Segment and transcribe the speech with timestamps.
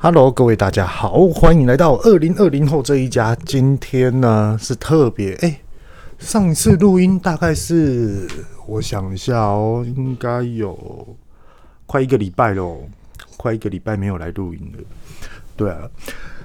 [0.00, 3.34] Hello，各位大家好，欢迎来到二零二零后这一家。
[3.44, 5.60] 今天呢是特别哎、
[6.20, 8.28] 上一次录音大概是
[8.68, 11.16] 我想一下哦，应该有
[11.84, 12.82] 快一个礼拜喽，
[13.36, 14.84] 快一个礼拜没有来录音了。
[15.56, 15.90] 对啊，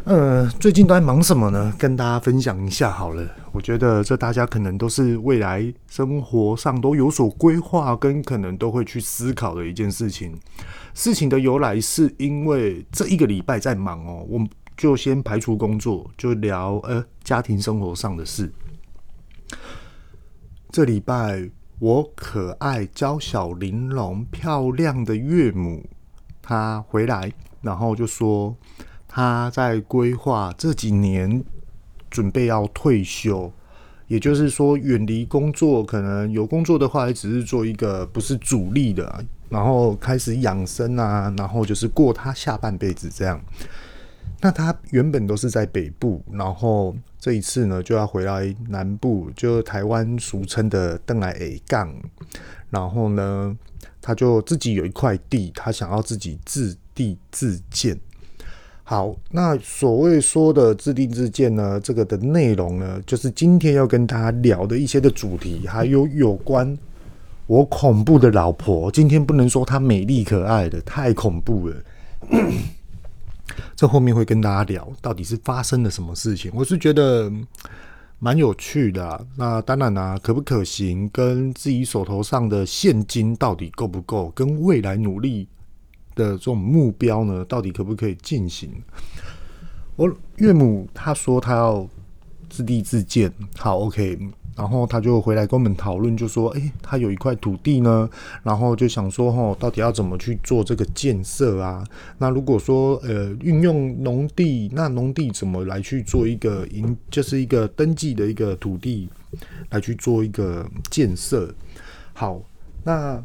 [0.06, 1.72] 呃，最近都在忙什么呢？
[1.78, 3.24] 跟大家分享一下好了。
[3.52, 10.36] 我觉得这大家可能都是未来生活上都有所规划，跟可能都会去思考的一件事情。
[10.94, 14.48] 事情的由来是因为这一个礼拜在忙哦，我们
[14.78, 18.52] 就先排除工作，就聊呃家庭生活上的事。
[20.70, 25.84] 这礼拜我可爱、娇小、玲珑、漂亮的岳母
[26.42, 27.32] 她回来，
[27.62, 28.56] 然后就说
[29.08, 31.44] 她在规划这几年
[32.10, 33.52] 准备要退休，
[34.08, 39.26] 也就是说远离工作，可能有工作的话也只是做一个不是主力的。
[39.54, 43.40] 然后开始养生啊，然后就是过他下半辈子这样。
[44.42, 51.94] 那他原本都是在北部，然后这一次呢就要回来南部，就台湾俗称的“邓来 A 杠”。
[52.72, 53.56] 然后呢，
[54.02, 57.98] 他就自己有一块地，他想要自己自地自建。
[58.84, 66.78] 好，那所谓说的自地自建呢，这个的内容呢，就是今天要跟大家聊的一些的主题，还有有关。
[67.54, 71.76] 我恐怖的老婆，今天不能说她美丽可爱的，太恐怖了。
[73.76, 76.52] 这后面会跟大家聊，到底是发生了什么事情。
[76.56, 77.32] 我是觉得
[78.18, 79.28] 蛮有趣的。
[79.36, 85.48] 那当然啦，可不可行，跟自己手头上的现金到底够不够，跟未来努力
[86.16, 88.72] 的这种目标呢，到底可不可以进行？
[89.96, 91.88] 我岳母她说她要
[92.50, 94.18] 自立自建，好，OK。
[94.56, 98.10] 然后他就回来跟我们讨论，就说：“诶，他有一块土地呢，
[98.44, 101.84] 然后就想说，吼，到底要怎么去做这个建设啊？
[102.20, 109.10] 那如果说，呃，运用农地，那农地怎么来去做一个营，就是一个登记的一个土地，
[109.72, 111.54] 来去做一个建设。
[112.14, 112.42] 好，
[112.84, 113.24] 那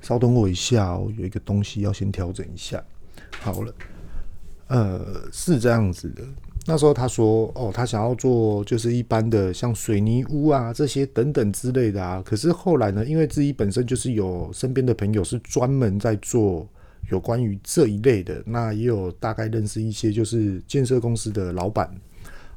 [0.00, 2.82] 稍等我一下哦，有一个东西要先调整一下。
[3.40, 3.74] 好了，
[4.66, 5.00] 呃，
[5.32, 6.22] 是这样子的。”
[6.68, 12.20] 那时候他说：“哦，他想要做就是一般的像水泥屋啊这些等等之类的啊。
[12.24, 16.66] 可是后来呢，因为自己本身就是有身边的朋友是专门在做
[17.10, 21.88] 有关于这一类的，那也有大概认识一些就是建设公司的老板。”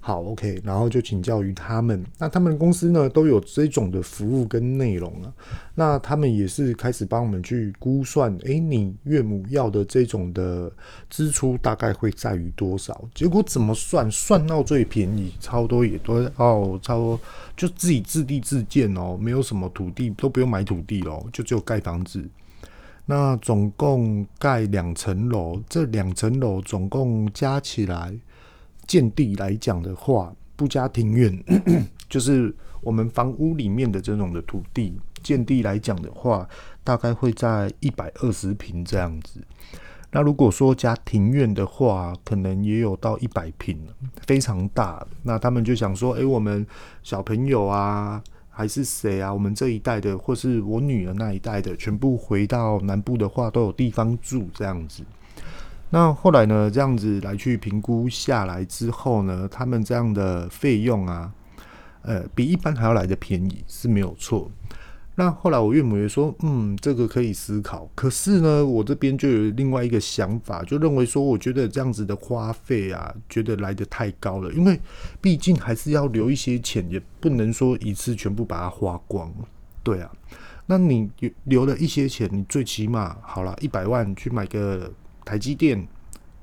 [0.02, 2.04] 好，OK，然后就请教于他们。
[2.18, 5.34] 那他们公司呢都有这种的服务跟内容啊。
[5.76, 10.72] 那他们也是开始帮我们去估算，诶、你岳母要的这种的
[11.09, 13.08] 支出大概会在于多少？
[13.14, 14.09] 结果怎么算？
[14.09, 17.20] 算到最便宜，差不多也都哦，差不多
[17.58, 22.26] 就自己自地自建哦，没有什么土地，都不用买土地哦，就只有盖房子。
[23.06, 28.18] 那总共盖两层楼，这两层楼总共加起来。
[28.90, 31.44] 建地来讲的话，不加庭院，
[32.10, 32.52] 就是
[32.82, 35.00] 我们房屋里面的这种的土地。
[35.22, 36.50] 建地来讲的话，
[36.84, 39.40] 大概会在一百二十平这样子。
[40.12, 43.78] 那如果说加庭院的话，可能也有到一百平，
[44.26, 45.06] 非常大。
[45.22, 46.66] 那他们就想说，诶，我们
[47.04, 49.32] 小朋友啊，还是谁啊？
[49.32, 55.04] 我们这一代的，或是我女儿那一代的，全部回到南部的话，都有地方住这样子。
[55.92, 61.34] 那后来呢，这样子来去评估下来之后呢，他们这样的费用啊，
[62.04, 64.52] 呃，比一般还要来的便宜是没有错。
[65.16, 67.90] 那后来我岳母也说，嗯，这个可以思考。
[67.96, 74.80] 可是呢，我这边就有另外一个想法，就认为说，我觉得这样子的花费啊，觉得来的太高了，因为
[75.20, 79.34] 毕竟还是要留一些钱，也不能说一次全部把它花光。
[79.82, 80.12] 对啊，
[80.68, 81.10] 那你
[81.46, 84.90] 留了一些钱，你最起码好了，一百万去买个。
[85.29, 85.88] 台积电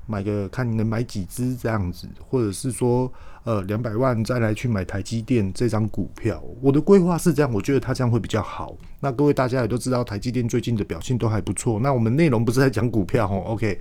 [0.05, 3.11] 买个看能买几只这样子，或者是说
[3.43, 6.41] 呃两百万再来去买台积电这张股票。
[6.61, 8.77] 我的规划是这样，我觉得它这样会比较好。
[9.01, 11.81] 那各位大家也都知道，台积电最近的表现都还不错。
[11.81, 13.77] 那我们内容不是在讲股票哦，OK，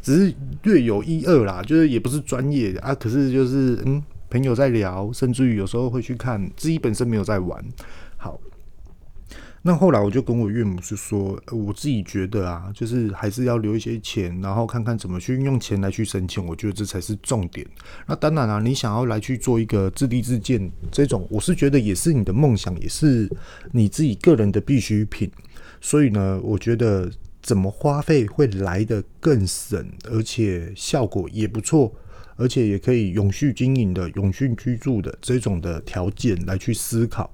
[0.00, 2.94] 只是略有一二啦，就是也不是专业啊。
[2.94, 4.00] 可是就是嗯，
[4.30, 7.60] 朋友在聊，甚至于有时候会去看，自己本身没有在玩。
[8.16, 8.38] 好。
[9.62, 17.66] 那后来我就跟我岳母是说，我自己觉得啊，就是还是要留一些钱，然后看看怎么去运用钱来去省钱，我觉得这才是重点。
[18.06, 23.28] 那当然啊，你想要来去做一个自立自建这种，我是觉得也是你的梦想，也是
[23.72, 25.30] 你自己个人的必需品。
[25.80, 27.10] 所以呢，我觉得
[27.42, 31.92] 怎么花费会来得更省，而且效果也不错。
[32.40, 37.28] 而且也可以永续经营的、永续居住的这种的条件来去思考。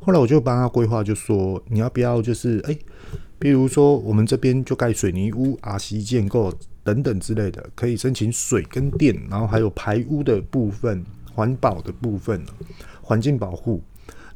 [0.00, 2.76] 后来我就帮他规划，就说你要不要就是哎，
[3.38, 6.52] 比如说我们这边就盖水泥屋啊、西建构
[6.82, 12.44] 等等之类的，可以申请水跟电，然后还有排污的部分、环保的部分、
[13.02, 13.82] 环境保护，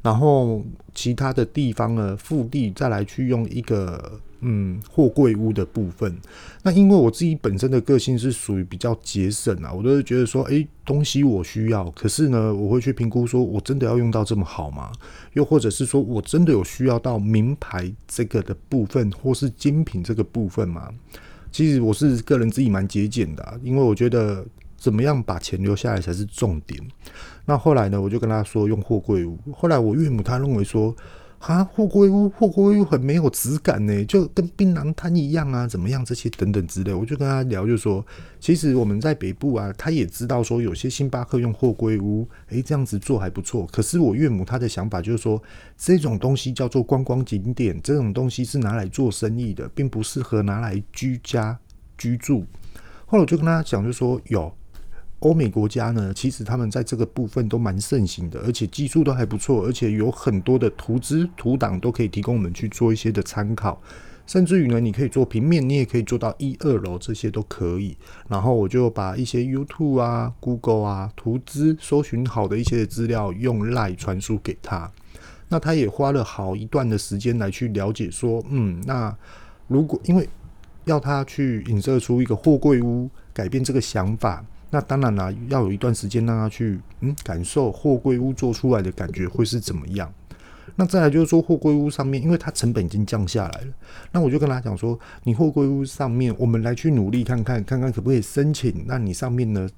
[0.02, 0.64] 然后
[0.94, 4.20] 其他的地方呢，腹地再来去用一个。
[4.40, 6.16] 嗯，货柜屋的部分，
[6.62, 14.92] 那因为我自己本身的个性是属于比较节省啊，我都是觉得说，诶、东西我需要，可是呢，我会去评估说，我真的要用到这么好吗？
[15.32, 20.88] 又或者是说我真的有需要到名牌这个的部分，或是精品这个部分吗？
[21.50, 24.46] 其实我是个人自己蛮节俭的、因为我觉得
[24.76, 26.80] 怎么样把钱留下来才是重点。
[27.44, 30.94] 那后来呢，我就跟他说用货柜屋，后来我岳母她认为说。
[31.38, 36.04] 啊，货柜屋，货柜屋很没有质感呢，就跟槟榔摊一样啊，怎么样？
[36.04, 38.04] 这些等等之类，我就跟他聊，就说，
[38.40, 43.66] 其实我们在北部啊，他也知道说有些星巴克用货柜屋，诶、这样子做还不错。
[43.72, 45.40] 可是我岳母她的想法就是说，
[45.76, 51.56] 这种东西叫做观光景点，这种东西是拿来做生意的，并不适合拿来居家
[51.96, 52.44] 居住。
[53.06, 54.52] 后来我就跟他讲，就说有。
[55.20, 63.82] 欧美国家呢，其实他们在这个部分都蛮盛行的，而且技术都还不错，而且有很多的图资图档都可以提供我们去做一些的参考，
[64.28, 67.96] 甚至于呢，你可以做平面，你也可以做到一二楼，这些都可以。
[68.28, 74.88] 然后我就把一些 YouTube 啊、Google 啊图资搜寻好的一些资料用 Lie 传输给他，
[75.48, 79.12] 那他也花了好一段的时间来去了解说，嗯，那
[79.66, 80.28] 如果因为
[80.84, 84.44] 要他去影射出一个货柜屋，改变这个想法。
[84.70, 90.12] 那当然啦，要有一段时间让他去嗯感受货柜屋做出来的感觉会是怎么样。
[90.76, 93.72] 那再来就是说货柜屋上面，因为它成本已经降下来了，
[94.12, 98.84] 那我就跟他讲说，你货柜屋上面，我们来去努力看看，看看可不可以申请。
[98.86, 99.68] 那你上面呢，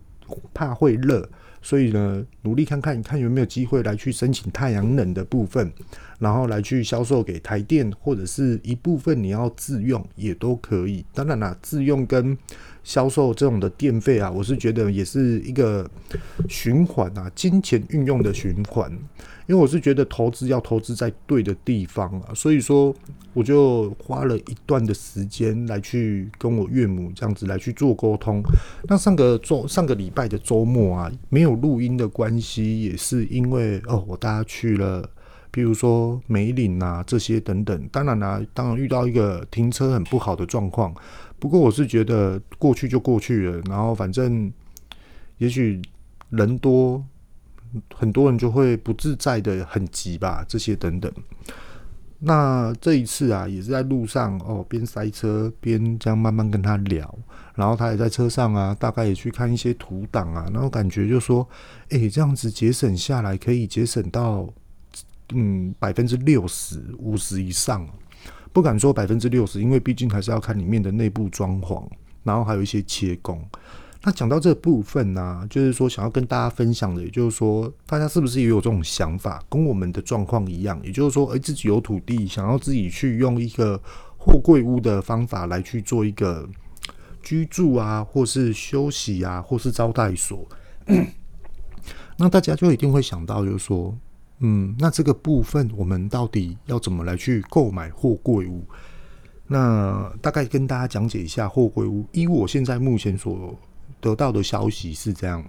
[0.53, 1.29] 怕会热，
[1.63, 5.71] 所以呢，努力看看，看有没有机会来去申请太阳能的部分，
[6.19, 11.05] 然后来去销售给台电，或者是一部分你要自用也都可以。
[11.15, 12.37] 当然啦，自用跟
[12.83, 15.89] 销售这种的电费啊，我是觉得也是一个
[16.49, 18.91] 循环啊，金钱运用的循环。
[19.51, 22.95] 因为我是觉得投资要投资在对的地方啊，所以说
[23.35, 28.41] 我就花了一段的时间来去跟我岳母这样子来去做沟通。
[28.85, 35.11] 那上个周上个礼拜的周末啊，没有录音的关系，也是因为哦，我带他去了，
[35.51, 37.89] 比如说梅岭啊这些等等。
[37.91, 40.95] 当然啦、当然遇到一个停车很不好的状况。
[41.41, 44.53] 不过我是觉得过去就过去了，然后反正
[45.39, 45.83] 也许
[46.29, 47.05] 人多，
[47.95, 51.13] 很多人就会不自在的很急吧，这些等等。
[52.19, 57.19] 那这一次啊，也是在路上哦，边塞车边这样慢慢跟他聊，
[57.55, 61.49] 然后他也在车上啊，大概也去看一些图档啊，然后感觉就说，
[61.89, 64.47] 诶、这样子节省下来可以节省到
[65.33, 67.89] 嗯百分之六十五十以上。
[68.53, 71.87] 不敢说百分之六十，因为毕竟还是要看里面的内部装潢，
[72.25, 73.41] 然后还有一些切工。
[74.03, 80.81] 那讲到这部分呢、就是说想要跟大家分享的，也就是说，大家是不是也有这种想法，跟我们的状况一样？
[80.83, 83.81] 也就是说，诶，自己有土地，想要自己去用一个
[84.17, 86.49] 货柜屋的方法来去做一个
[87.23, 90.47] 居住啊，或是休息啊，或是招待所。
[92.17, 93.97] 那大家就一定会想到，就是说。
[94.43, 98.65] 嗯，那这个部分我们到底要怎么来去购买货柜屋？
[99.47, 102.07] 那大概跟大家讲解一下货柜屋。
[102.13, 103.55] 依我现在目前所
[104.01, 105.45] 得到的消息是这样：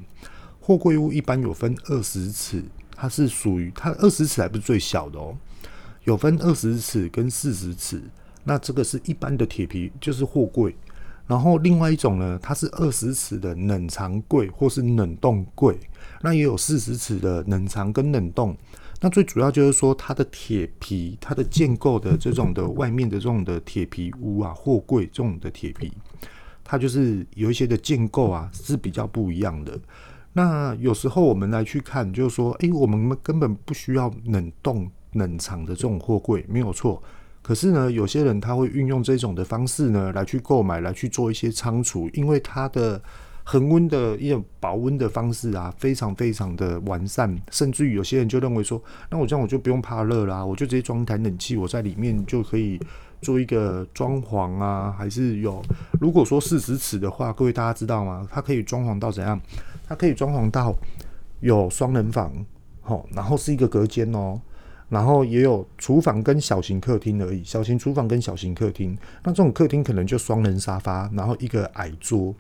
[0.59, 2.63] 货柜屋一般有分二十尺，
[2.95, 5.37] 它是属于它二十尺还不是最小的哦，
[6.03, 8.01] 有分二十尺跟四十尺。
[8.43, 10.75] 那这个是一般的铁皮，就是货柜。
[11.27, 15.79] 然后另外一种呢，它是二十尺的冷藏柜或是冷冻柜，
[16.21, 18.57] 那也有四十尺的冷藏跟冷冻。
[18.99, 25.91] 那最主要就是说，它的铁皮，它的建构的这种的外面的这种的铁皮屋啊，货柜这种的铁皮，
[26.71, 29.77] 它就是有一些的建构啊是比较不一样的。
[30.31, 37.03] 那有时候我们来去看，就是说，诶，我们根本不需要冷冻冷藏的这种货柜，没有错。
[37.41, 43.01] 可是呢，有些人他会运用这种的方式呢，来去购买，来去做一些仓储，因为它的。
[43.43, 52.79] 恒温的一种保温的方式啊，非常非常的完善，甚至于有些人就认为说，那我这样我就不用怕热啦，我就直接装一台冷气，我在里面就可以
[53.21, 55.61] 做一个装潢啊，还是有。
[55.99, 58.27] 如果说四十尺的话，各位大家知道吗？
[58.31, 59.39] 它可以装潢到怎样？
[59.87, 60.75] 它可以装潢到
[61.39, 62.33] 有双人房，
[62.83, 64.41] 齁，然后是一个隔间哦，
[64.89, 68.97] 然后也有厨房跟小型客厅而已，小型厨房跟小型客厅。
[69.23, 72.33] 那这种客厅可能就双人沙发，然后一个矮桌。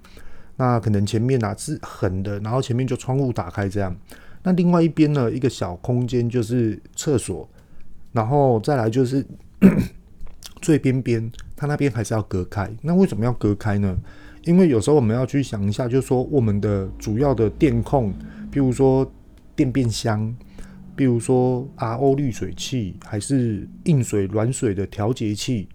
[0.57, 3.95] 那可能前面啊是横的，然后前面就窗户打开这样。
[4.43, 7.47] 那另外一边呢，一个小空间就是厕所，
[8.11, 9.25] 然后再来就是
[10.61, 12.71] 最边边，它那边还是要隔开。
[12.81, 13.97] 那为什么要隔开呢？
[14.43, 18.13] 因为有时候我们要去想一下，就是说我们的主要的电控，
[18.51, 19.11] 比如说
[19.55, 20.33] 电变箱，
[20.95, 25.67] 比如说 RO 滤水器，还是硬水软水的调节器，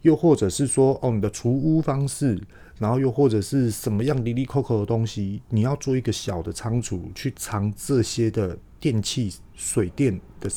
[0.00, 2.40] 又或者是说哦你的除污方式，
[2.78, 10.50] 然后又或者是什么样离离扣扣的东西，你要做一个小的仓储去藏这些的电器、水电的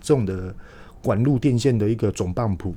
[0.00, 0.54] 这种的。
[1.02, 2.74] 管路电线的一个总棒谱，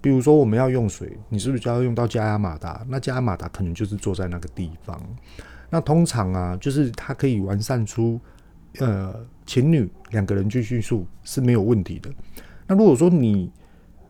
[0.00, 2.86] 比如说我们要用水，你是不是就要用到加压马达？
[2.88, 5.00] 那加压马达可能就是坐在那个地方。
[5.70, 8.18] 那通常啊，就是它可以完善出
[8.78, 9.14] 呃
[9.44, 12.10] 情侣两个人去叙述是没有问题的。
[12.66, 13.50] 那如果说你，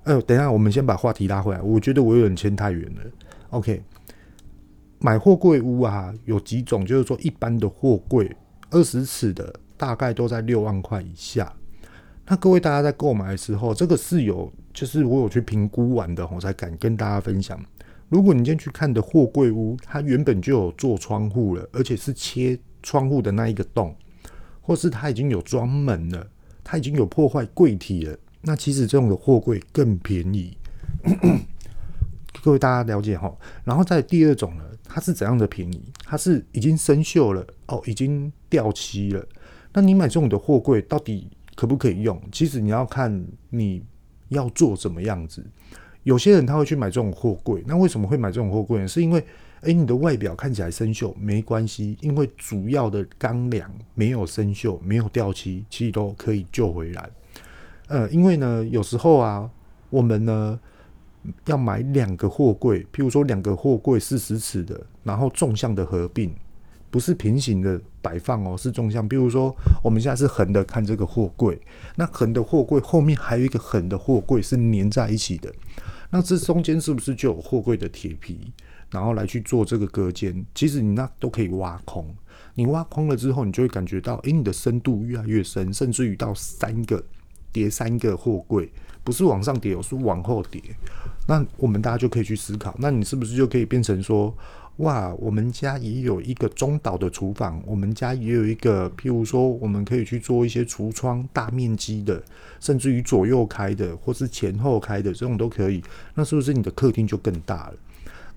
[0.05, 3.03] 呃，等一下，我们先把话题拉回来，我觉得我有点牵太远了。
[3.51, 3.83] OK，
[4.99, 8.31] 买货柜屋啊，有几种，就是说一般的货柜
[8.71, 11.53] 二十尺的，大概都在六万块以下。
[12.31, 17.59] 那各位大家在购买的时候，这个是有，就是我有去评估完的，我才敢跟大家分享。
[18.11, 23.97] 如果你今天去看的货柜屋，它原本就有做窗户了，而且是切窗户的那一个洞，
[24.61, 26.27] 或是它已经有装门了，
[26.63, 30.55] 它已经有破坏柜体了，那其实这种的货柜更便宜。
[32.43, 33.35] 各位大家了解哈。
[33.65, 35.83] 然后在第二种呢，它是怎样的便宜？
[36.05, 39.27] 它是已经生锈了哦，已经掉漆了。
[39.73, 41.31] 那你买这种的货柜到底？
[41.59, 42.17] 可不可以用？
[42.31, 43.83] 其实你要看你
[44.29, 45.45] 要做什么样子。
[46.05, 48.87] 有些人他会去买这种货柜，那为什么会买这种货柜呢？
[48.87, 49.21] 是因为，
[49.63, 57.11] 诶，你的外表看起来生锈没关系，因为主要的钢梁没有生锈，没有掉漆，其实都可以救回来。
[57.89, 59.51] 呃，因为呢，有时候啊，
[59.91, 60.61] 我们呢
[61.47, 66.33] 要买两个货柜，譬如说两个货柜四十尺的，然后纵向的合并。
[66.91, 69.07] 不是平行的摆放哦，是纵向。
[69.07, 71.61] 比如说，我们现在是横的看这个货柜，
[71.97, 75.53] 那横的货柜后面还有一个横的货柜是粘在一起的，
[76.11, 78.53] 那这中间是不是就有货柜的铁皮，
[78.91, 80.45] 然后来去做这个隔间？
[80.55, 82.07] 其实你那都可以挖空，
[82.55, 87.05] 你挖空了之后，你就会感觉到，诶，你的深度越来越深，甚至于到三个
[87.53, 88.71] 叠三个货柜，
[89.05, 90.63] 不是往上叠，而是往后叠。
[91.27, 94.35] 那我们大家就可以去思考，那你是不是就可以变成说？
[94.79, 102.23] 哇，我们家也有一个中岛的厨房，我们家也有一个，譬如说，我们可以去做一些橱窗大面积的，
[102.61, 105.83] 甚至于左右开的，或是前后开的，这种都可以。
[106.15, 107.75] 那是不是你的客厅就更大了？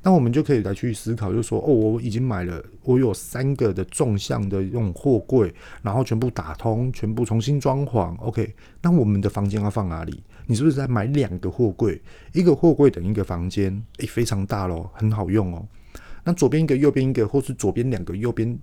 [0.02, 8.18] 那我们就可以来去思考，就说，哦，我已经买了，我有三个的纵向的这种货柜，然后全部打通，全部重新装潢。
[8.18, 10.24] OK，那我们的房间要放哪里？
[10.48, 12.02] 你是不是在买两个货柜？
[12.34, 15.64] 一个货柜等一个房间，诶、非常大咯，很好用哦。
[16.24, 18.58] 那左边一个，右边一个，或是左边两个，右边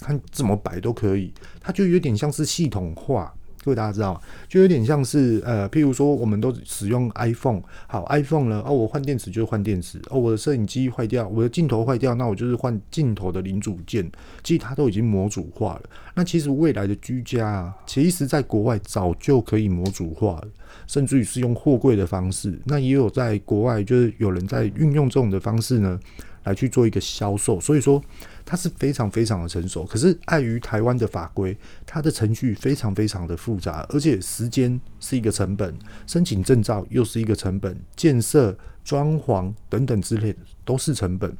[0.00, 1.32] 看怎么摆都可以。
[1.60, 4.20] 它就有点像是系统化，各位大家知道吗？
[4.48, 14.10] 就有点像是呃，譬如说我们都使用 iPhone，好，iPhone 呢，哦，我换电池就换电池，哦，我的摄影机坏掉，我的镜头坏掉，那我就是换镜头的零组件。
[14.42, 15.82] 其实它都已经模组化了。
[16.14, 20.48] 那其实未来的居家啊，其实在国外早就可以模组化了，
[20.86, 22.58] 甚至于是用货柜的方式。
[22.64, 26.00] 那也有在国外，就是有人在运用这种的方式呢。
[26.44, 28.02] 来去做一个销售，所以说
[28.44, 29.84] 它是非常非常的成熟。
[29.84, 31.56] 可是碍于台湾的法规，
[31.86, 35.74] 它的程序非常非常的复杂，而且时间是一个成本，
[36.06, 41.36] 申请证照又是一个成本，建设、装潢等等之类的都是成本。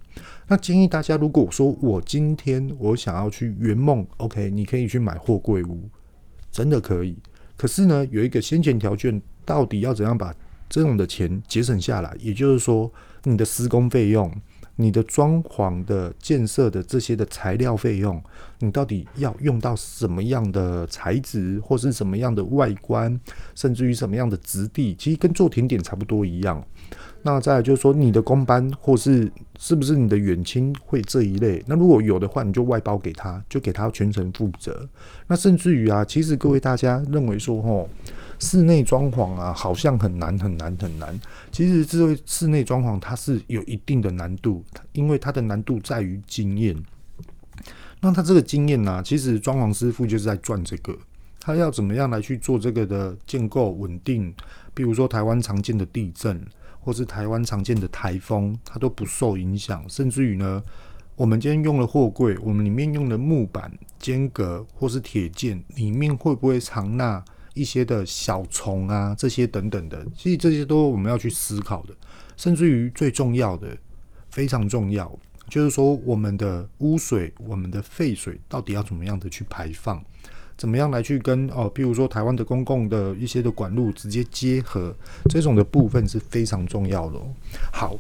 [0.47, 5.89] 那建议大家，如果说我今天我想要去圆梦，OK，你可以去买货柜屋，
[6.51, 7.17] 真的可以。
[7.57, 10.35] 可是呢，有一个先前条件，到底要怎样把
[10.69, 12.17] 这种的钱节省下来？
[12.19, 12.91] 也就是说，
[13.25, 14.33] 你的施工费用。
[14.77, 18.23] 你的装潢的建设的这些的材料费用，
[18.59, 23.19] 你到底要用到什么样的材质，或是什么样的外观，
[23.55, 26.65] 甚至于什么样的质地，其实跟做甜点差不多一样。
[27.23, 31.63] 那再来就是说，你的工班或是是不是你的远亲会这一类？
[31.67, 34.89] 那如果有的话，你就外包给他，就给他全程负责。
[35.29, 37.89] 那甚至于啊，其实各位大家认为说，吼。
[38.43, 41.19] 室内装潢啊，好像很难很难很难。
[41.53, 46.77] 其实，这位室内装潢它是有一定的难度，因为它的难度在于经验。
[48.01, 50.93] 那他这个经验呢，其实装潢师傅就是在赚这个。
[51.39, 54.35] 他要怎么样来去做这个的建构稳定？
[54.75, 56.45] 比如说台湾常见的地震，
[56.81, 59.85] 或是台湾常见的台风，它都不受影响。
[59.89, 60.61] 甚至于呢，
[61.15, 67.25] 我们今天用的货柜，我们里面用的木板、间隔或是铁件，里面会不会藏纳？
[67.55, 71.95] 一些的小虫啊，这些等等的，其实这些都我们要去思考的。
[72.37, 73.69] 甚至于最重要的，
[74.31, 75.11] 非常重要，
[75.49, 80.03] 就是说我们的污水、我们的废水到底要怎么样的去排放，
[80.57, 84.97] 怎么样来去跟哦，譬如说台湾的公共的一些的管路直接结合，
[85.29, 87.21] 这种的部分是非常重要的。
[87.73, 87.97] 好，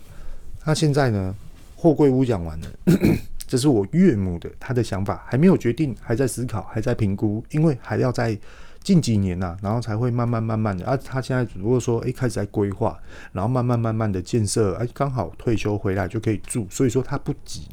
[0.64, 1.34] 那现在呢，
[1.76, 2.68] 货柜屋讲完了，
[3.46, 8.36] 这是我岳母的她的想法，还没有决定，还在思考，还在评估，因为还要在
[8.82, 10.84] 近几年呐、啊，然后才会慢慢慢慢的。
[10.86, 12.98] 啊，他现在如果说哎、开始在规划，
[13.32, 17.68] 然后慢慢慢慢的建设，哎，刚好退休回来就可以住，所以说他不急。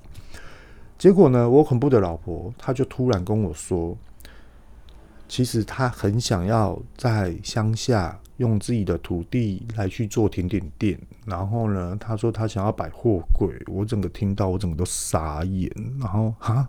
[0.98, 3.98] 结果呢，我恐怖的老婆，她就突然跟我说，
[5.30, 11.00] 其实她很想要在乡下用自己的土地来去做甜点店。
[11.26, 13.48] 然后呢，她说她想要摆货柜。
[13.68, 15.72] 我整个听到，我整个都傻眼。
[16.02, 16.68] 然后哈，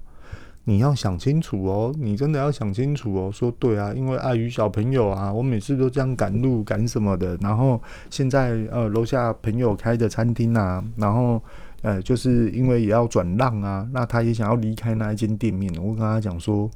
[0.65, 3.31] 你要想清楚哦，你真的要想清楚哦。
[3.33, 7.37] 说对啊，因为碍于小朋友啊，我每次都这样赶路赶什么的。
[7.41, 11.43] 然后现在呃，楼下朋友开的餐厅啊，然后。
[11.83, 15.75] 呃，就是因为也要转让啊，那他也想要离开那一间店面。
[15.83, 16.71] 我跟他讲说，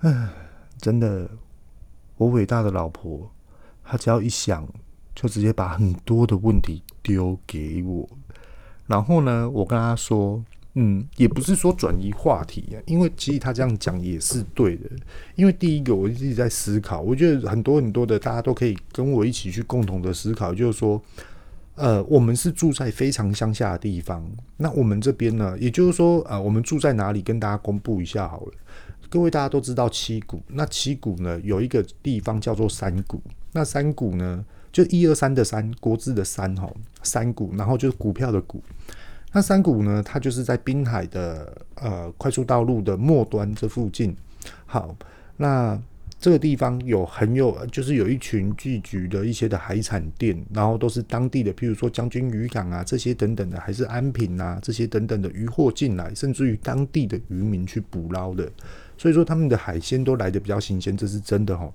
[0.00, 0.30] 唉，
[0.80, 1.28] 真的，
[2.16, 3.30] 我伟大的老婆，
[3.84, 4.66] 她只要一想，
[5.14, 8.08] 就直接把很多的问题丢给我。
[8.86, 10.42] 然后呢，我跟他说，
[10.78, 14.88] 嗯，也不是说转移话题啊，因为其实他这样讲也是对的。
[15.34, 21.02] 因为第一个，我一直在思考，我觉得很多很多的大家都可以跟我一起去共同的思考，就是说。
[21.78, 24.26] 呃，我们是住在非常乡下的地方。
[24.56, 27.20] 那我们这边呢，也就是说，呃，我们住在哪里？
[27.20, 28.52] 跟大家公布一下好了。
[29.10, 33.20] 各位大家都知道七股，那七股呢，有一个地方叫做三股。
[33.52, 34.42] 那三股呢，
[34.72, 36.66] 就一二三的三，国字的三哈，
[37.02, 38.62] 三股，然后就是股票的股。
[39.36, 44.16] 那山谷呢，它就是在滨海的呃快速道路的末端这附近。
[44.64, 44.96] 好，
[45.36, 45.78] 那。
[46.18, 58.50] 这个地方有很有，就是有一群聚集的一些的海产店，然后都是当地的，譬如说将军渔港啊这些等等的，还是安平啊这些等等的渔货进来，甚至于当地的渔民去捕捞的，
[58.96, 61.70] 所以说他们的海鲜都来得比较新鲜，这是真的哈。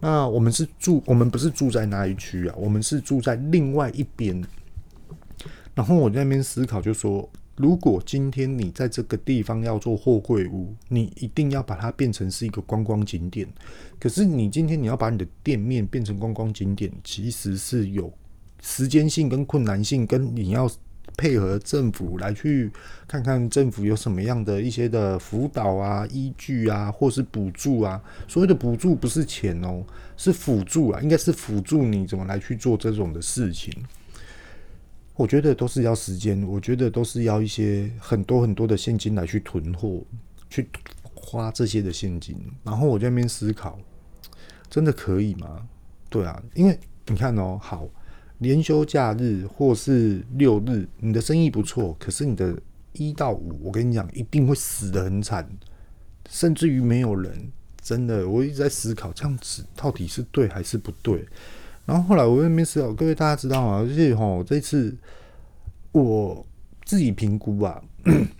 [0.00, 4.44] 那我们是住，我们不是住在那一区啊，我们是住在另外一边。
[5.78, 7.30] 然后我在那边思考，就说。
[7.54, 13.48] 如果今天你在这个地方要做货柜屋，你一定要把它变成是一个观光景点。
[13.98, 18.12] 可是你今天你要把你的店面变成观光景点，其实是有
[18.60, 20.70] 时间性跟困难性，跟你要
[21.16, 22.70] 配合政府来去
[23.08, 28.00] 看看政府有什么样的一些的辅导啊、依据啊，或是补助啊。
[28.28, 29.84] 所谓的补助不是钱哦，
[30.16, 33.74] 是辅助啊，应该是辅助你怎么来去做这种的事情。
[35.18, 40.00] 我觉得都是要时间，我觉得都是要一些很多很多的现金来去囤货，
[40.48, 40.68] 去
[41.12, 42.36] 花这些的现金。
[42.62, 43.76] 然后我在那边思考，
[44.70, 45.68] 真的可以吗？
[46.08, 46.78] 对啊，因为
[47.08, 47.88] 你看哦，好，
[48.38, 52.56] 连休假日或是六日，你的生意不错，可是你的
[52.92, 55.44] 一到五，我跟你讲，一定会死得很惨，
[56.30, 57.50] 甚至于没有人。
[57.82, 61.26] 真的，我一直在思考，这样子到底是对还是不对？
[61.88, 63.82] 然后后来我在那边思考，各位大家知道吗？
[63.82, 64.94] 就是吼，这次
[65.92, 66.44] 我
[66.84, 67.82] 自己评估啊，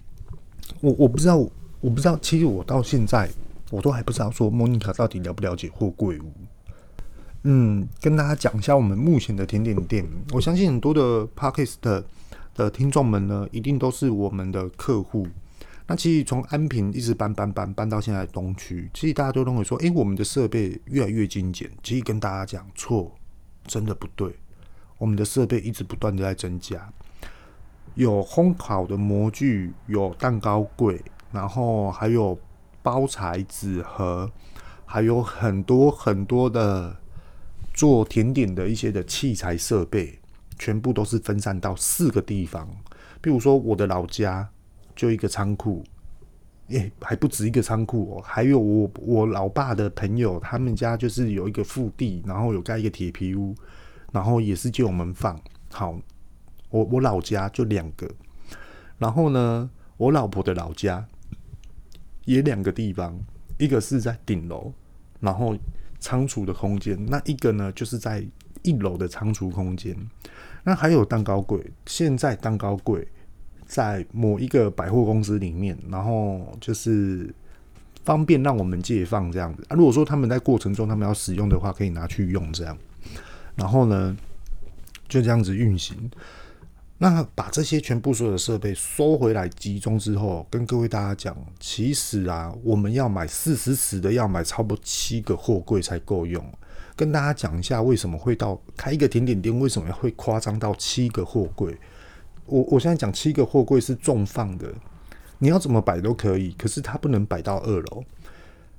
[0.82, 1.38] 我我不知道，
[1.80, 3.26] 我不知道，其实我到现在
[3.70, 6.30] 我都还不知道说莫妮卡到底了不了解货柜屋。
[7.44, 10.06] 嗯，跟大家讲一下我们目前的甜点店。
[10.32, 12.04] 我相信很多的 Podcast 的，
[12.54, 15.26] 的听众们呢，一定都是我们的客户。
[15.86, 21.70] 那其实从安平一直搬搬搬搬到现在东区，其实大家都认为说，诶，我们的设备越来越精简。
[21.82, 23.10] 其实跟大家讲错。
[23.68, 24.34] 真的不对，
[24.96, 26.90] 我们的设备一直不断的在增加，
[27.94, 31.00] 有烘烤的模具，有蛋糕柜，
[31.30, 32.36] 然后还有
[32.82, 34.30] 包材纸盒，
[34.86, 36.96] 还有很多很多的
[37.74, 40.18] 做甜点的一些的器材设备，
[40.58, 42.66] 全部都是分散到四个地方。
[43.20, 44.48] 比如说我的老家
[44.96, 45.84] 就一个仓库，
[46.68, 53.54] 诶，还不止一个仓库哦，还有我我老爸的朋友，他们家就是有一个腹地，然后有盖一个铁皮屋，
[54.12, 55.40] 然后也是借我们放。
[55.72, 55.98] 好，
[56.68, 58.06] 我我老家就两个，
[58.98, 61.06] 然后呢，我老婆的老家
[62.26, 63.18] 也两个地方，
[63.56, 64.70] 一个是在顶楼，
[65.20, 65.56] 然后
[65.98, 68.22] 仓储的空间，那一个呢就是在
[68.62, 69.96] 一楼的仓储空间，
[70.64, 73.08] 那还有蛋糕柜，现在蛋糕柜。
[73.68, 77.32] 在某一个百货公司里面，然后就是
[78.04, 79.76] 方便让我们借放这样子啊。
[79.76, 82.76] 如果说他们在过程中他们要使用的话，可以拿去用这样。
[83.54, 84.16] 然后呢，
[85.06, 86.10] 就这样子运行。
[87.00, 96.44] 那把这些全部所有的设备收回来集中之后，跟各位大家讲，其实啊，我们要买四十尺的，要买差不多七个货柜才够用。
[96.96, 101.76] 跟大家讲一下，为什么会到开一个甜点店，为什么会夸张到七个货柜？
[102.48, 104.72] 我我现在讲七个货柜是重放的，
[105.38, 108.04] 你要怎么摆都可以，可是它不能摆到二楼。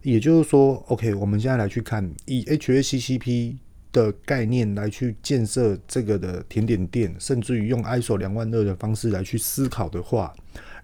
[0.02, 3.56] 也就是说，OK，我们现在来去看以 HACCP
[3.92, 10.34] 的概念来去建设这个的甜点店，甚至于用 ISO 两万二的方式来去思考的话，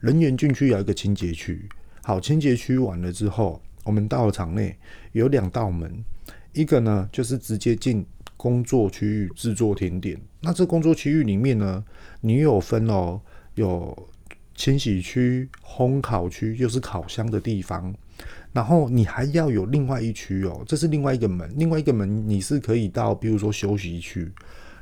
[0.02, 1.68] 人员进去有一个清洁区。
[2.04, 4.78] 好，清洁区完了之后，我们到了场内
[5.14, 6.04] 有两道门，
[6.52, 8.06] 一个呢就是直接进
[8.38, 10.20] 工作区域制作甜点。
[10.42, 11.84] 那这工作区域里面呢，
[12.22, 13.20] 你有分哦，
[13.56, 14.08] 有
[14.56, 17.94] 清洗区、烘烤区，就是烤箱的地方。
[18.54, 24.32] 然后你还要有另外一区哦，这是另外一个门，另外一个门你是可以到，比如说休息区。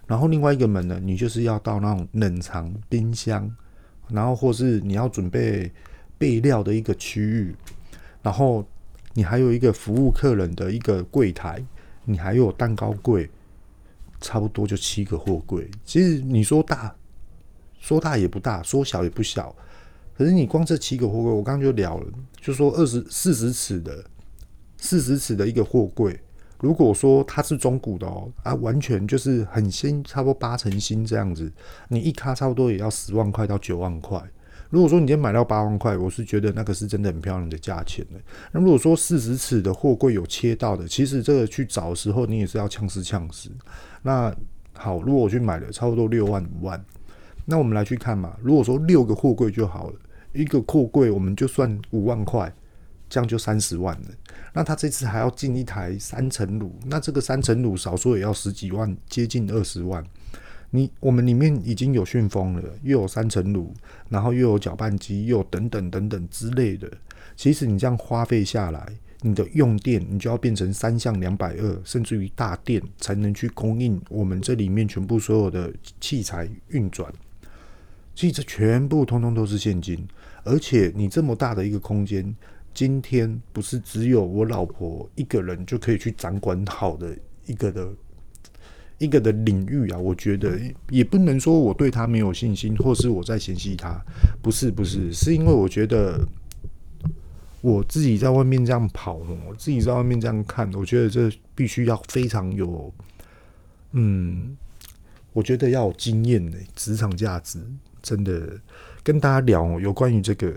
[0.05, 3.49] 然后另外一个门呢，你就是要到那种冷藏冰箱，
[4.09, 5.71] 然后或是你要准备
[6.17, 7.55] 备料的一个区域。
[8.21, 8.63] 然后
[9.13, 11.63] 你还有一个服务客人的一个柜台，
[12.05, 13.27] 你还有蛋糕柜，
[14.23, 15.69] 差不多就七个货柜。
[15.83, 16.95] 其实你说大，
[17.79, 19.53] 说大也不大，说小也不小。
[20.17, 22.07] 可是你光这七个货柜，我刚刚就聊了，
[22.39, 24.03] 就说二十四十尺的
[24.77, 26.19] 四十尺的一个货柜，
[26.59, 31.51] 如果说它是中古的哦，啊，完全就是很新，差不多八成新这样子，
[31.89, 34.23] 你一卡差不多也要十万块到九万块。
[34.69, 38.19] 如果说你今天买到八万块，我是觉得那个是真的很漂亮的价钱的。
[38.51, 43.51] 那如果说四十尺的货柜有切到的，其实这个去找的时候，你也是要呛死呛死。
[44.03, 44.31] 那
[44.73, 46.79] 好，如果我去买了差不多六万五万。
[47.45, 49.95] 那我们来去看嘛，如果说六个货柜就好了，
[50.31, 52.53] 一个货柜我们就算五万块，
[53.09, 54.07] 这样就三十万了。
[54.53, 60.01] 那他这次还要进一台三层炉，那这个三层炉少说也要十几万，接近二十万。
[60.69, 63.73] 你我们里面已经有旋风了，又有三层炉，
[64.09, 66.89] 然后又有搅拌机，又等等等等之类的。
[67.35, 68.87] 其实你这样花费下来，
[69.23, 77.11] 你的用电你就要变成三项两百二，甚至于大电才能去供应我们这里面全部所有的器材运转。
[78.13, 80.05] 所以这全部通通都是现金，
[80.43, 82.35] 而且你这么大的一个空间，
[82.73, 87.89] 今天不是只有我老婆一个人就可以去掌管好的一个的
[88.99, 89.97] 一个的领域啊。
[89.97, 90.59] 我觉得
[90.89, 93.99] 也不能说我对他没有信心，或是我在嫌弃他，
[94.41, 96.19] 不是不是，是因为我觉得
[97.63, 99.13] 我自己在外面这样跑，
[99.47, 102.93] 我自己在外面这样看，我觉得这必须要非常有，
[103.93, 104.57] 嗯，
[105.31, 107.59] 我觉得要有经验的职场价值。
[108.01, 108.59] 真的
[109.01, 110.53] 跟大家聊有关于这个，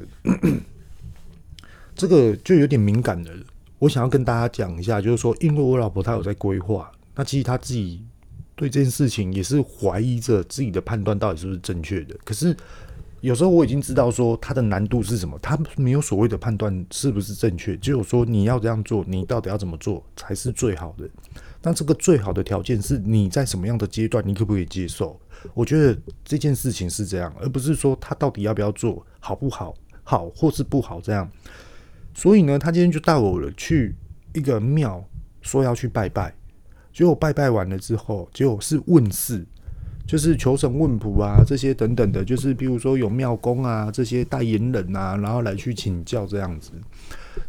[1.95, 3.33] 这个就有点敏感的。
[3.79, 8.05] 我想要跟大家讲一下，就是说，因为我老婆她有在规划，那其实她自己
[8.57, 12.17] 对这件事情也是怀疑着自己的判断到底是不是正确的。
[12.25, 12.57] 可是
[13.21, 21.09] 有时候我已经知道说它的难度是什么，它没有所谓的判断是不是正确，只有说你要这样做，你到底要怎么做才是最好的。
[21.63, 25.19] 那这个最好的条件是你在什么样的阶段，你可不可以接受？
[25.55, 29.75] 我觉得这件事情是这样，而不是说他到底要不要做好不好，
[30.05, 31.29] 好或是不好这样。
[32.15, 33.95] 所以呢，他今天就带我了去
[34.35, 35.05] 一个庙，
[35.41, 36.35] 说要去拜拜。
[36.93, 39.47] 结果拜拜完了之后，结果是问事，
[40.07, 46.71] 就是求神问卜啊，这些等等的，就是比如说有庙公啊，这些代言人啊，然后来去请教这样子。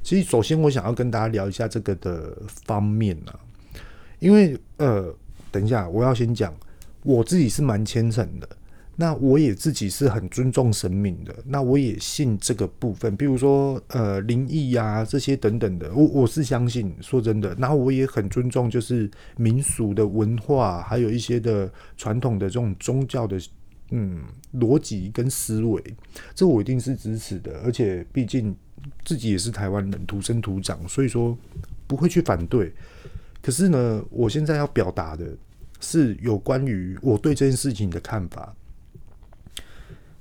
[0.01, 3.39] 其实，首先我想要跟大家聊一下这个的方面啊，
[4.19, 5.13] 因为呃，
[5.51, 6.53] 等一下我要先讲。
[7.03, 8.49] 我自己是蛮虔诚的，
[8.99, 23.39] 那我也自己是很尊重神明的，那我也信这个部分，比如说呃灵异呀这些等等的，我我是相信，说真的，然后我也很尊重就是民俗的文化，还有一些的传统的这种宗教的
[23.91, 24.23] 嗯
[24.55, 25.81] 逻辑跟思维，
[26.33, 28.55] 这我一定是支持的，而且毕竟
[29.05, 31.37] 自己也是台湾人，土生土长，所以说
[31.85, 32.73] 不会去反对。
[33.43, 35.25] 可是呢，我现在要表达的。
[35.79, 38.51] 是有关于我对这件事情的看法。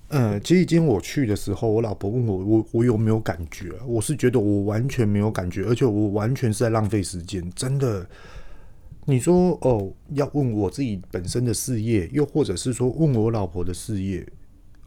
[0.08, 3.72] 呃，其实今天我去的时候，我老婆问我，我我有没有感觉？
[3.84, 7.42] 我是觉得我完全没有感觉，而且我完全是在浪费时间。
[7.56, 8.08] 真的，
[9.04, 14.24] 你说哦，要问我自己本身的事业，又或者是说问我老婆的事业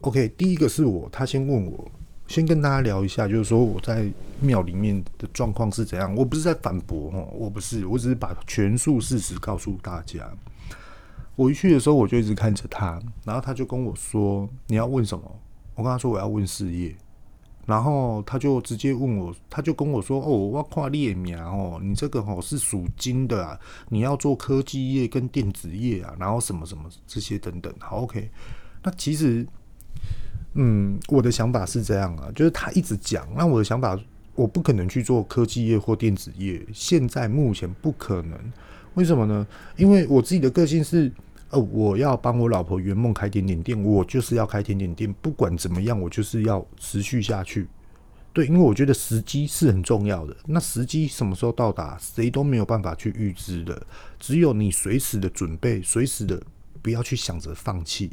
[0.00, 1.90] ？OK，第一个是我，他先问我。
[2.26, 4.08] 先跟大家聊一下，就是说我在
[4.40, 6.14] 庙里面的状况是怎样。
[6.14, 10.32] 我不是在反驳哦，我不是，我只是把全数事实告诉大家。
[11.40, 15.24] 我一去的时候，我就一直看着他，然后他就跟我说：“你要问什么？”
[15.74, 16.94] 我跟他说：“我要问事业。”
[17.64, 28.30] 然后他就直接问我，他就跟我说：“哦，我跨列苗哦，你这个哦是属金的啊，你要做科技业跟电子业啊，然后什么什么这些等等。”好，OK。
[28.82, 29.46] 那其实。
[30.54, 33.96] 嗯，我的想法是这样啊，就是他一直讲，那我的想法，
[34.34, 38.38] 我不可能去做科技业或电子业，现在目前不可能。
[38.94, 39.46] 为什么呢？
[39.76, 41.10] 因为我自己的个性是，
[41.50, 47.66] 呃，我要帮我老婆圆梦开甜点店，我就是要开甜点店，不管怎么样，我就是要持续下去。
[48.32, 50.36] 对，因为我觉得时机是很重要的。
[50.46, 53.84] 那时机什么时候到达，谁都没有办法去预知的。
[54.20, 56.40] 只有你随时的准备，随时的
[56.80, 58.12] 不要去想着放弃，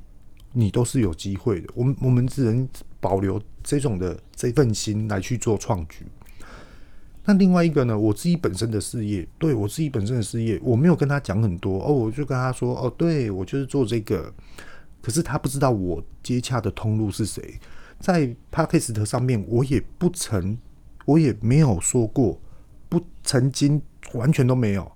[0.54, 1.69] 你都是有机会的。
[1.76, 2.67] 我们我们只能
[3.00, 6.08] 保留这种的这份心来去做创举。
[7.30, 14.34] 那另外一个呢，我自己本身的事业，对我自己本身的事业，我没有跟他讲很多哦，我就跟他说哦，对我就是做这个，
[15.02, 17.60] 可是他不知道我接洽的通路是谁。
[18.00, 20.58] 在 Podcast 上面，我也不曾，
[21.04, 22.40] 我也没有说过，
[22.88, 23.82] 不曾经
[24.13, 24.90] 完全都没有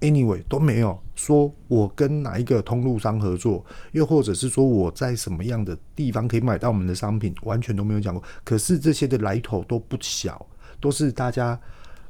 [0.00, 8.20] ，anyway 都没有说我跟哪一个通路商合作，又或者是说我在什么样的地方可以买到我们的商品，完全都没有讲过。
[8.42, 10.44] 可是这些的来头都不小，
[10.80, 11.60] 都是大家，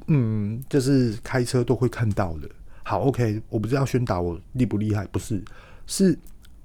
[0.07, 2.49] 嗯，就是开车都会看到的。
[2.83, 5.43] 好，OK，我不知道宣导我厉不厉害，不是，
[5.85, 6.17] 是。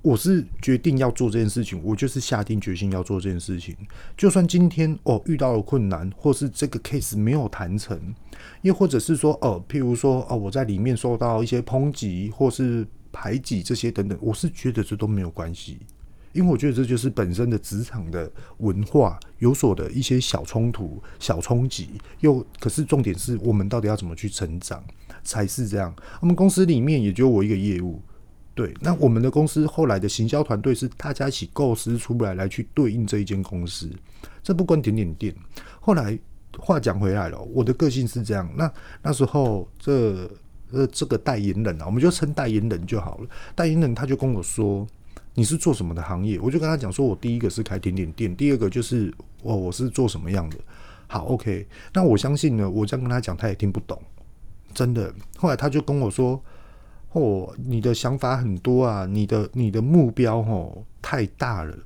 [0.05, 3.76] 我是决定要做这件事情，我就是下定决心要做这件事情。
[4.16, 7.96] 就算今天哦遇到了困难，或是这个 case 没有谈成，
[8.62, 15.78] 又或者是说哦，譬如说哦我在里面受到一些抨击或是排挤这些等等，我是觉得这都没有关系，
[16.33, 21.90] 因为我觉得这就是本身的职场的文化有所的一些小冲突、小冲击。
[22.21, 24.83] 又可是重点是我们到底要怎么去成长
[25.23, 25.95] 才是这样？
[26.21, 28.01] 我们公司里面也就我一个业务。
[28.55, 33.90] 对，那我们的公司后来的行销团队是大家一起构思出来，来去对应这一间公司。
[34.42, 35.35] 这不关点点店。
[35.81, 36.18] 后来
[36.59, 38.47] 话讲回来了，我的个性是这样。
[38.55, 38.71] 那
[39.03, 40.31] 那时候这
[40.71, 43.29] 呃这个代言人啊，我们就称代言人就好了。
[43.55, 44.87] 代言人他就跟我说
[45.35, 50.57] ：“你是做什么的行业？”我就跟他讲说：“我第一个是开点点店，第二个就是我我是做什么样的。”
[51.09, 51.66] 好，OK。
[51.92, 54.01] 那我相信呢，我这样跟他讲，他也听不懂，
[54.73, 55.14] 真的。
[55.37, 56.42] 后来他就跟我说。
[57.14, 61.77] 哦，你的想法很多啊，你的你的目标哦太大了，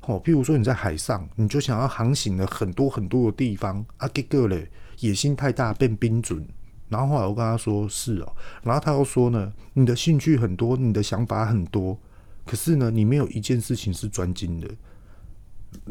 [0.00, 6.44] 哦，譬如说你在海上，你就想要航行了很多很多的地方啊，结果嘞野心太大变冰准，
[6.88, 8.32] 然后后来我跟他说是哦，
[8.64, 11.96] 然后他又说呢，你的兴趣很多，你的想法很多，
[12.44, 14.68] 可是呢，你没有一件事情是专精的。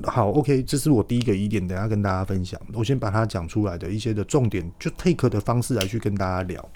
[0.03, 2.59] 好，OK，这是我第一个疑点，等下跟大家分享。
[2.73, 6.69] 我先把它讲出来的一些的重点，就 take 的方式来去跟大家聊。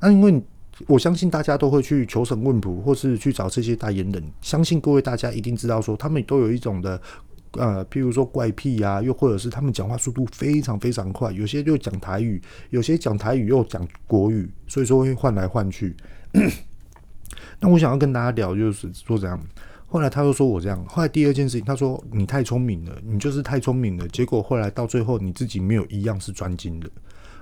[0.00, 0.42] 那、因为。
[0.88, 4.20] 我相信大家都会去求神问卜，或是去找这些代言人。
[4.40, 7.00] 相信各位大家一定知道，说他们都有一种的，
[7.52, 15.94] 呃，譬如说怪癖啊，又或者是他们讲话速度非常非常快，有些就讲台语，有些讲台语又讲国语，所以说会换来换去。
[17.64, 19.40] 那我想要跟大家聊，就是说这样。
[19.86, 20.84] 后来他又说我这样。
[20.84, 24.06] 后来第二件事情，他说你太聪明了，你就是太聪明了。
[24.08, 26.90] 结果后来到最后，你自己没有一样是专精的。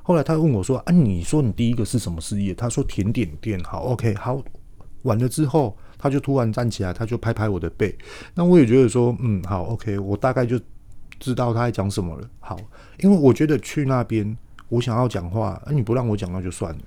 [0.04, 4.40] 后来他问我说：“啊，你说你第一个是什么事业？”他说：“甜点店。”好，OK，好。
[5.02, 7.92] 完了之后，他就突然站起来，他就拍拍我的背。
[8.32, 10.56] 那我也觉得说：“嗯，好，OK，我大概就
[11.18, 12.56] 知道他在讲什么了。”好，
[13.00, 14.36] 因为我觉得去那边，
[14.68, 16.80] 我想要讲话，啊，你不让我讲，那就算了。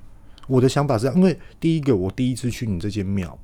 [0.47, 3.37] 我的想法是，因为第一个，我第一次去你这间庙，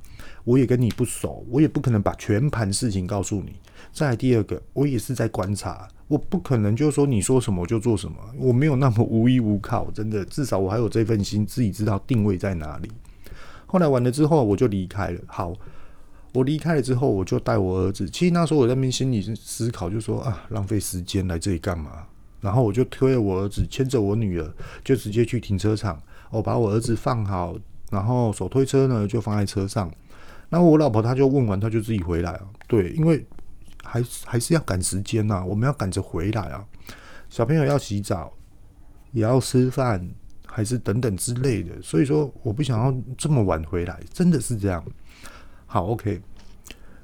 [0.43, 3.53] 我也跟你不熟，我也不可能把全盘事情告诉你。
[3.91, 5.87] 再来第二个，我也是在观察。
[6.07, 12.91] 我不可能就说你说什么就做什么，我没有那么无依无靠，真的，至少我还有这份心，自己知道定位在哪里。
[13.65, 15.21] 后来完了之后，我就离开了。
[15.25, 15.53] 好，
[16.33, 18.09] 我离开了之后，我就带我儿子。
[18.09, 22.05] 其实那时候我在那边心里思考，就说啊，浪费时间来这里干嘛？
[22.41, 26.01] 然后我就推了我儿子，牵着我女儿，就直接去停车场。
[26.31, 27.55] 我把我儿子放好，
[27.91, 29.91] 然后手推车呢就放在车上。
[30.49, 32.47] 那我老婆她就问完，她就自己回来了。
[32.67, 33.23] 对，因为。
[33.83, 36.63] 还还是要赶时间呐，我们要赶着回来啊！
[37.29, 38.31] 小朋友要洗澡，
[39.11, 40.07] 也要吃饭，
[40.45, 41.81] 还是等等之类的。
[41.81, 44.81] 所以说，我不想要这么晚回来，真的是这样。
[45.65, 46.21] 好，OK。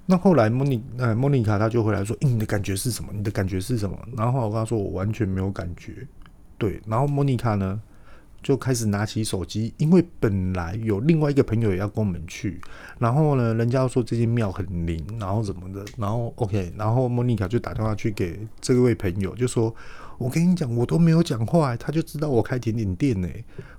[0.05, 3.11] 那后来莫妮呃莫妮卡她就回来说：“欸，你的感觉是什么？
[3.11, 6.07] 你的感觉是什么？”然后我跟她说：“我完全没有感觉。”
[6.59, 7.81] 对，然后莫妮卡呢？
[8.47, 12.61] 就开始拿起手机，因为本来有另外一个朋友也要跟我们去，
[12.97, 19.75] 然后呢，人家说这间庙很灵，然后怎么的，然后 OK，然后莫妮卡就打电话去给这位朋友，就说
[20.17, 23.27] ：“我跟你讲，我都没有讲话，他就知道我开甜点店呢。”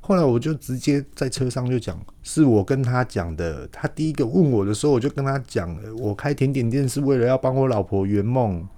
[0.03, 3.67] 后来我就直接在车上就讲，是我跟他讲的。
[3.69, 8.69] 他第一个问我的时候，我就跟他讲，我开甜点店是为了要帮我老婆圆梦。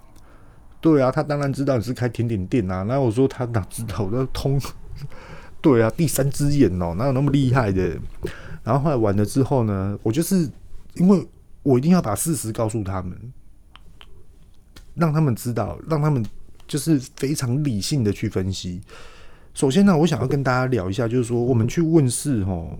[0.81, 2.85] 对啊，他当然知道你是开甜点店啊。
[2.85, 4.57] 然后我说他哪知道，我都通。
[5.61, 7.99] 对啊，第三只眼哦，哪有那么厉害的？
[8.65, 10.49] 然后后来完了之后呢，我就是
[10.95, 11.27] 因为
[11.63, 13.17] 我一定要把事实告诉他们，
[14.95, 16.25] 让他们知道，让他们
[16.67, 18.81] 就是非常理性的去分析。
[19.53, 22.79] 首先呢，我想要跟大家聊一下，就是说我们去问事哦，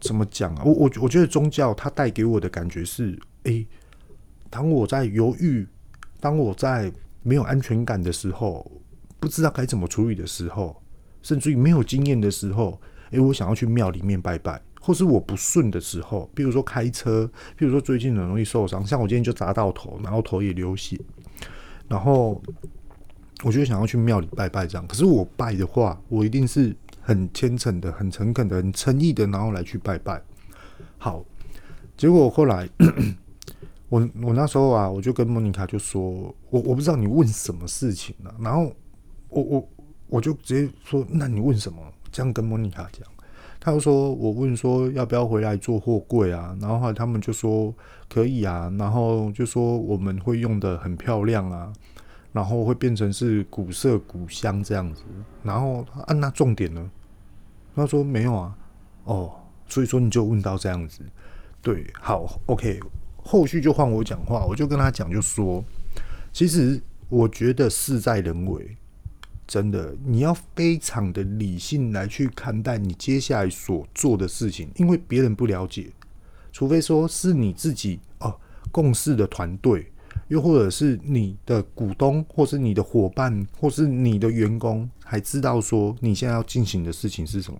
[0.00, 0.62] 怎么讲啊？
[0.64, 3.66] 我我我觉得宗教它带给我的感觉是，诶，
[4.48, 5.66] 当我在犹豫，
[6.20, 6.92] 当我在
[7.22, 8.70] 没有安全感的时候。
[9.20, 10.80] 不知道该怎么处理的时候，
[11.22, 20.98] 甚至于没有经验的时候，诶，我想要去庙里面拜拜，或是我不顺的时候，比如说开车，比如说最近很容易受伤，像我今天就砸到头，然后头也流血，
[21.88, 22.40] 然后
[23.44, 24.86] 我就想要去庙里拜拜这样。
[24.86, 30.22] 可是我拜的话，我一定是很虔诚的、很诚恳的、很诚意的，然后来去拜拜。
[30.98, 31.24] 好，
[31.96, 32.68] 结果后来。
[33.90, 36.02] 我我那时候啊，我就跟莫妮卡就说，
[36.50, 38.70] 我我不知道你问什么事情了，然后
[39.30, 39.68] 我我
[40.08, 41.78] 我就直接说，那你问什么？
[42.10, 43.06] 这样跟莫妮卡讲，
[43.60, 47.72] 他就说我问说要不要回来做货柜啊，然后他们就说
[48.08, 51.72] 可以啊，然后就说我们会用的很漂亮啊，
[52.32, 55.02] 然后会变成是古色古香这样子，
[55.42, 56.90] 然后啊那重点呢？
[57.76, 58.56] 他说没有啊，
[59.04, 59.32] 哦，
[59.68, 61.02] 所以说你就问到这样子，
[61.62, 62.80] 对，好，OK。
[63.22, 65.62] 后续就换我讲话，我就跟他讲，就说，
[66.32, 68.74] 其实我觉得事在人为，
[69.48, 75.90] 真的，你要非常的理性来去看待你接下来所做的事情，因为别人不了解，
[76.52, 78.38] 除非说是你自己哦，
[78.70, 79.90] 共事的团队，
[80.28, 87.58] 又或者是你的股东，或是你的伙伴，或是你的员工，还知道说你现在要进行的事情是什么。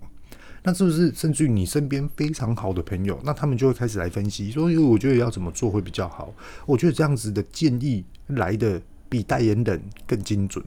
[0.61, 6.31] 那是不是甚至于你身边非常好的朋友，那他们就会开始来分析，说，因为我觉得要怎么做会比较好。
[6.67, 10.63] 我觉得这样子的建议来的比代言人更精准，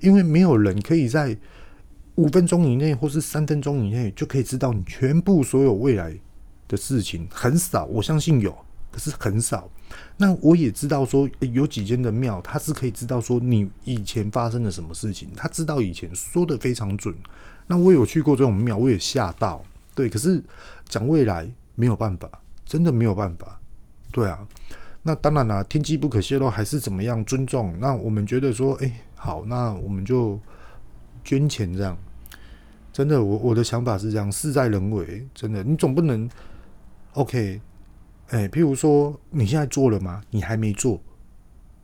[0.00, 1.36] 因为没有人可以在
[2.16, 6.16] 五分钟以内或是三分钟以内就可以知道你全部所有未来
[6.68, 7.86] 的事情，很少。
[7.86, 8.56] 我相信有，
[8.92, 9.70] 可是很少。
[10.16, 17.14] 那我也知道说，有几间的庙，他是可以知道说你以前发生了什么事情，他知道以前说的非常准。
[17.66, 20.08] 那我有去过这种庙，我也吓到，对。
[20.08, 20.42] 可是
[20.88, 22.28] 讲未来没有办法，
[22.64, 23.60] 真的没有办法，
[24.10, 24.46] 对啊。
[25.06, 27.72] 那当然啦，天机不可泄露，还是怎么样尊重。
[27.78, 30.36] 那我们觉得说，哎，好，那我们就
[31.22, 31.96] 捐钱这样。
[32.92, 35.24] 真的，我我的想法是这样，事在人为。
[35.32, 36.28] 真的，你总不能
[37.12, 37.60] ，OK，
[38.30, 40.20] 哎，譬如说你现在做了吗？
[40.28, 41.00] 你还没做，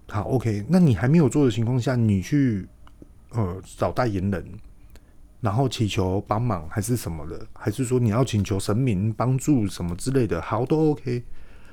[0.09, 0.65] 好，OK。
[0.69, 2.67] 那你还没有做的情况下，你去
[3.31, 4.45] 呃找代言人。
[5.41, 11.23] 然后祈求帮忙还是什么的，还是说你要请求神明帮助什么之类的，好都 OK。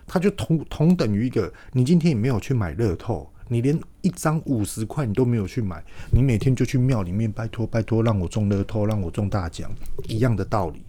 [0.09, 9.71] 他就同同等于一个，你今天也没有去买乐透，你连一张五十块你都没有去买，你每天就去庙里面拜托拜托，让我中乐透，让我中大奖，
[10.07, 10.83] 一样的道理。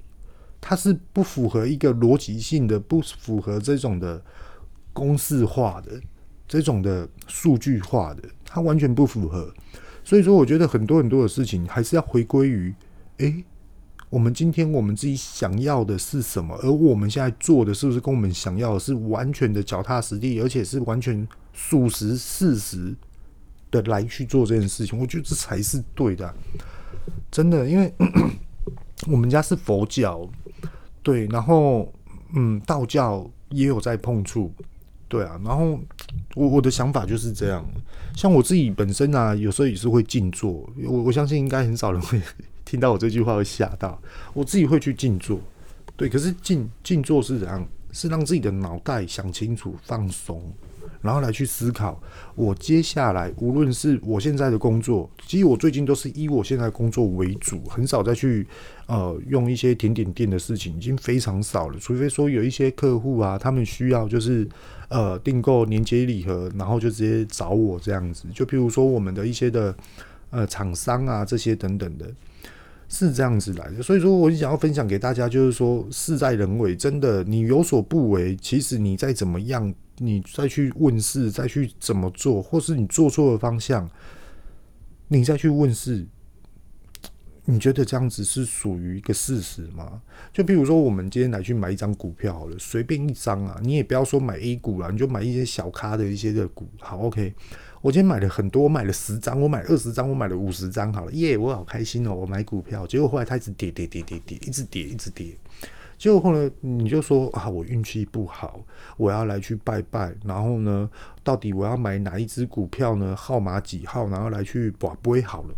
[0.61, 4.23] 它是不符合一个逻辑性的，不符合这种的
[4.93, 6.01] 公式化的，
[6.49, 9.53] 这种的数据化的，它完全不符合。
[10.03, 12.75] 所以说，我觉得很多很多的事情还是要回归于，
[13.19, 13.45] 诶，
[14.11, 22.92] 我们今天我们自己想要的是什么，而我们现在做的是不是跟我们想要的是完全的脚踏实地，而且是完全属实事实
[23.70, 24.99] 的来去做这件事情？
[24.99, 26.35] 我觉得这才是对的，
[27.31, 27.94] 真的，因为
[29.07, 30.29] 我们家是佛教，
[31.05, 31.92] 对，然后
[32.35, 34.53] 嗯，道教也有在碰触。
[35.07, 35.77] 对啊，然后
[36.37, 37.64] 我我的想法就是这样，
[38.14, 40.68] 像我自己本身啊，有时候也是会静坐。
[40.85, 42.20] 我我相信应该很少人会
[42.71, 44.01] 听到我这句话会吓到，
[44.33, 45.41] 我自己会去静坐。
[45.97, 47.67] 对，可是静静坐是怎样？
[47.91, 50.41] 是让自己的脑袋想清楚、放松。
[51.03, 52.01] 然后来去思考，
[52.37, 58.47] 我接下来无论是我现在的工作，其实我最近都是以我现在工作为主，很少再去
[58.87, 61.79] 呃用一些甜点店的事情，已经非常少了。
[61.81, 64.49] 除非说有一些客户啊，他们需要就是
[64.89, 68.29] 呃订购年节礼盒，然后就直接找我这样子。
[68.33, 69.75] 就譬如说我们的一些的
[70.31, 72.07] 呃厂商啊这些等等的，
[72.90, 73.83] 是这样子来的。
[73.83, 79.74] 所以说我想要分享给大家，就是说事在人为，真的你有所不为，其实你再怎么样。
[80.03, 83.87] 你再去问事，再去怎么做，或是你做错了方向，
[85.09, 86.07] 你再去问事，
[87.44, 90.00] 你觉得这样子是属于一个事实吗？
[90.33, 96.66] 就比如说，我们今天来去买一张股票好了，随便一张啊，你也不要说买 A 股了，你就买一些小咖的一些的股。
[96.79, 97.35] 好，OK，
[97.83, 105.35] 我今天买了很多，我买了十张，我买二十张，我买了五十张，好了，耶，我好开心哦，我买股票，结果后来它一直跌跌跌跌跌，一直跌一直跌。
[105.97, 108.61] 结果后来你就说啊，我运气不好，
[108.97, 110.14] 我要来去拜拜。
[110.24, 110.89] 然后呢，
[111.22, 113.14] 到底我要买哪一支股票呢？
[113.16, 114.09] 号码几号？
[114.09, 115.55] 然后来去把杯好了。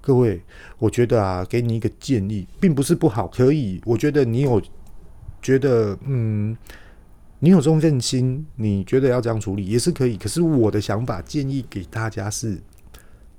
[0.00, 0.42] 各位，
[0.78, 3.80] 我觉得啊，给你一个建议，并不是不好，可以。
[3.86, 4.60] 我觉得你有
[5.40, 6.56] 觉得，嗯，
[7.44, 10.16] 你有这种任心，你觉得要这样处理也是可以。
[10.16, 12.58] 可是我的想法建议给大家是，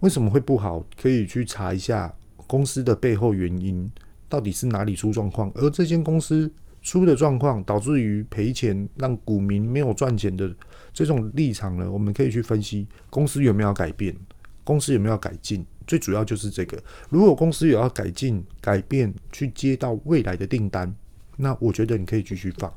[0.01, 0.85] 为什么会不好？
[0.95, 2.13] 可以去查一下
[2.45, 3.89] 公司的背后原因。
[4.29, 5.51] 到底是哪里出状况？
[5.55, 6.51] 而这间公司
[6.83, 10.55] 出的状况导致于赔钱，让股民没有赚钱的
[10.93, 11.91] 这种立场呢？
[11.91, 14.15] 我们可以去分析公司有没有改变，
[14.63, 16.77] 公司有没有改进，最主要就是这个。
[17.09, 20.93] 如果公司有要改进、改变，去接到未来的订单，
[21.38, 22.71] 那我觉得你可以继续放。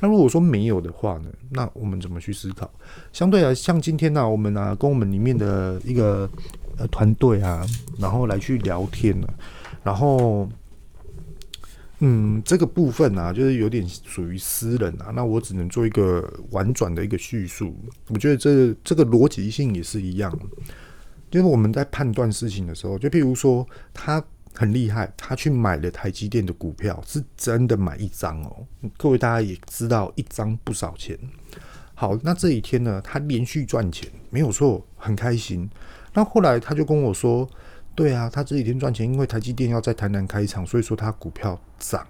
[0.00, 1.30] 那如果说没有的话呢？
[1.50, 2.70] 那我们怎么去思考？
[3.12, 6.28] 相对来，像今天呢、我们啊，跟我们里面的一个
[6.76, 7.66] 呃团队啊，
[7.98, 9.26] 然后来去聊天呢、
[9.82, 10.48] 然后。
[12.04, 17.76] 嗯，这个部分啊，就是有点属于私人啊，那我只能做一个婉转的一个叙述。
[18.08, 20.36] 我觉得这、这个逻辑性也是一样，
[21.30, 24.20] 就是我们在判断事情的时候，就譬如说他
[24.54, 28.66] 很厉害，他去买了台积电的股票，是真的买一张哦。
[28.96, 31.18] 各位大家也知道，一张不少钱。
[31.94, 35.68] 好，那这一天呢，他连续赚钱，没有错，很开心。
[36.14, 37.48] 那后来他就跟我说。
[37.94, 42.06] 对啊，他这几天赚钱，因为台积电要在台南开厂，所以说他股票涨。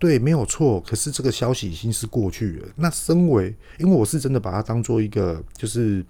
[0.00, 0.80] 对，没有错。
[0.80, 2.68] 可是这个消息已经是过去了。
[2.74, 6.04] 那身为，因为我是真的把它当做一个，就是，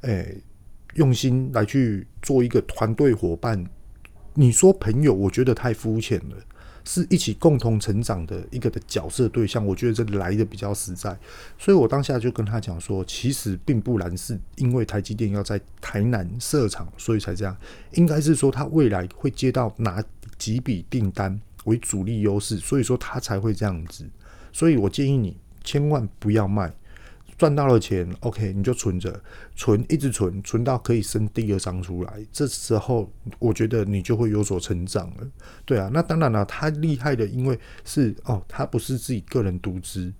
[0.00, 0.36] 诶，
[0.94, 3.64] 用心来去做一个团队伙伴。
[4.34, 6.36] 你说朋友，我觉得太肤浅了。
[6.86, 11.18] 是一起共同成长的一个的角色对象，我觉得这来的比较实在，
[11.58, 17.56] 所以我当下就跟他讲说，其实并不然是因为台积电要在台南设厂，所以才这样，
[17.92, 20.04] 应该是说他未来会接到哪
[20.36, 24.06] 几笔订单为主力优势，所以说他才会这样子，
[24.52, 26.70] 所以我建议你千万不要卖。
[27.36, 29.20] 赚到了钱，OK，你就存着，
[29.56, 32.24] 存一直存，存到可以生第二张出来。
[32.30, 35.26] 这时候，我觉得你就会有所成长了。
[35.64, 40.12] 对啊，那当然了，他厉害的，因为是哦，他不是自己个人独资，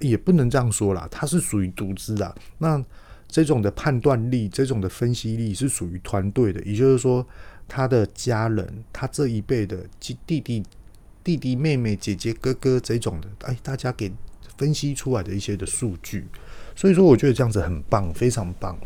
[0.00, 2.34] 也不能这样说啦，他是属于独资啦。
[2.58, 2.82] 那
[3.26, 7.26] 这种的判断力，这种的分析力是属于团队的，也就是说，
[7.66, 10.62] 他的家人，他这一辈的弟弟、
[11.24, 14.12] 弟弟、妹妹、姐姐、哥哥这种的，哎，大家给
[14.58, 16.26] 分析出来的一些的数据。
[16.74, 18.76] 所以说，我觉得这样子很棒，非常棒。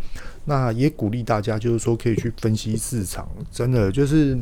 [0.44, 4.38] 那也鼓励大家，就是说可以去分析市场，真的就是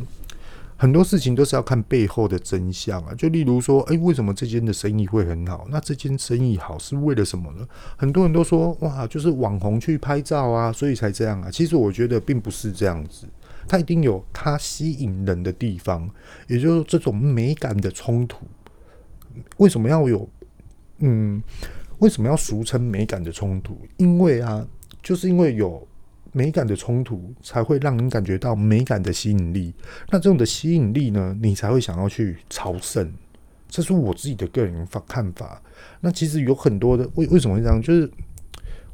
[0.77, 3.15] 很多事情都是要看背后的真相啊。
[3.15, 5.67] 就例如说，哎，为什么这间的生意会很好？
[5.71, 7.67] 那这间生意好是为了什么呢？
[7.97, 11.51] 很多人都说，哇，就是网红去拍照啊，所以才这样啊。
[11.51, 13.27] 其实我觉得并不是这样子，
[13.67, 16.07] 它一定有它吸引人的地方，
[16.49, 18.45] 也就是这种美感的冲突。
[19.57, 20.29] 为什么要有？
[20.99, 21.43] 嗯。
[21.99, 23.79] 为什么要俗称美感的冲突？
[23.97, 24.67] 因为啊，
[25.03, 25.87] 就是因为有
[26.33, 29.73] 美感的冲突，才会让人感觉到美感的吸引力。
[30.11, 33.13] 那这种的吸引力呢，你才会想要去朝圣。
[33.69, 35.61] 这是我自己的个人法看法。
[36.01, 37.81] 那其实有很多的为为什么会这样？
[37.83, 38.11] 就是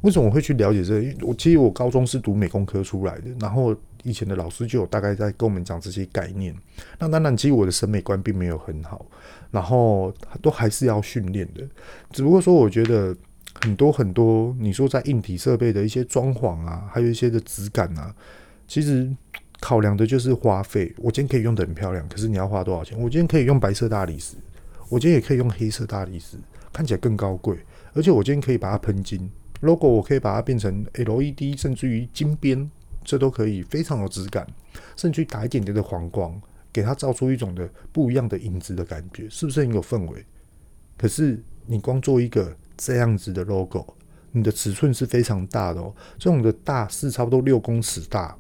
[0.00, 1.02] 为什么我会去了解这个？
[1.02, 6.54] 因为我其实我高中是读美工科出来的，然后以前的老师就有大概在跟我们讲这些概念。
[6.98, 9.04] 那当然，其实我的审美观并没有很好。
[9.50, 11.68] 然后都还是要训练的，
[12.12, 13.12] 只不过说，我觉得
[13.60, 18.14] 很多很多，你说在硬体设备的一些装潢啊，还有一些的质感啊，
[18.68, 19.10] 其实
[19.58, 20.94] 考量的就是花费。
[20.98, 22.96] 我今天可以用得很漂亮，可是你要花多少钱？
[22.96, 24.36] 我今天可以用白色大理石，
[24.88, 26.36] 我今天也可以用黑色大理石，
[26.72, 27.58] 看起来更高贵。
[27.92, 29.28] 而且我今天可以把它喷金
[29.62, 32.70] ，logo 我可以把它变成 LED，甚至于金边，
[33.10, 34.46] 这都可以非常有质感，
[34.94, 36.40] 甚至于打一点点的黄光。
[36.72, 40.24] 给它造出一种的不一样的影子的感觉，是不是很有氛围？
[40.96, 41.36] 可是
[41.66, 43.84] 你光做一个这样子的 logo，
[44.30, 45.92] 你的尺寸是非常大的哦。
[46.16, 48.36] 这种的大是差不多六公尺大，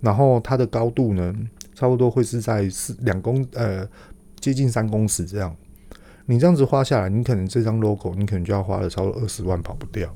[0.00, 1.34] 然后它的高度呢，
[1.74, 3.86] 差不多会是在四两公呃
[4.40, 5.54] 接近三公尺这样。
[6.24, 10.10] 你这样子画下来，你可能这张 logo 你可能就要花了超过二十万跑不掉。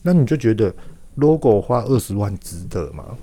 [0.00, 0.74] 那你就觉得
[1.16, 3.14] logo 花二十万值得吗？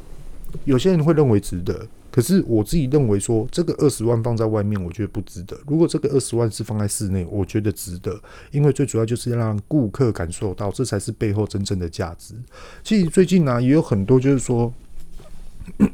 [0.66, 1.88] 有些人会认为值得。
[2.12, 5.58] 可是我自己认为说，这个二十万放在外面，我觉得不值得。
[5.66, 8.22] 如果这个二十万是放在室内，我觉得值得，
[8.52, 12.36] 因为最主要就是要让顾客感受到，这才是背后真正的价值。
[12.84, 14.74] 其实最近呢、也有很多就是说，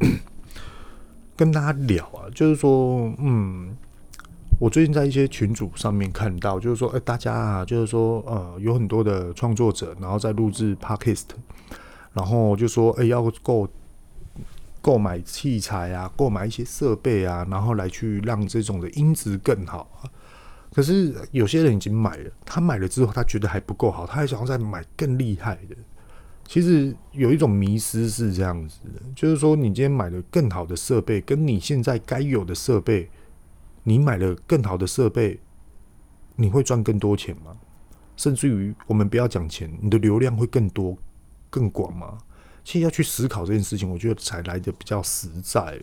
[1.38, 3.78] 跟大家聊啊，就是说，嗯，
[4.60, 11.26] 我最近在一些群组上面看到，就是说，哎，大家啊，就是说，呃，有很多的创作者，然后在录制 Podcast，
[12.14, 13.70] 然后就说，哎，要够。
[14.88, 20.02] 购买器材啊，购买一些设备啊，然后来去让这种的音质更好。
[20.74, 25.76] 可是有些人已经买了，他买了之后，他觉得还不够好，他还想要再买更厉害的。
[26.46, 33.10] 其实有一种迷失是这样子的，就是说你今天买了更好的设备，跟你现在该有的设备，
[33.84, 35.38] 你买了更好的设备，
[36.38, 37.58] 你会赚更多钱吗？
[38.16, 40.98] 甚至于我们不要讲钱，你的流量会更多、
[41.50, 42.18] 更广吗？
[42.68, 45.80] 其实要去思考这件事情，我觉得才来得比较实在。